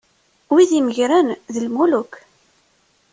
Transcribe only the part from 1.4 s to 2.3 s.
d lmuluk.